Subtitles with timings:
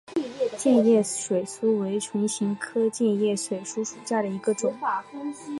[0.57, 4.73] 箭叶水苏为唇形科箭叶水苏属下的一个种。